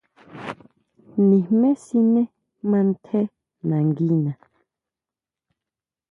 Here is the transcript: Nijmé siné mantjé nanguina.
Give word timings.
Nijmé 1.27 1.69
siné 1.85 2.21
mantjé 2.69 3.19
nanguina. 3.67 4.33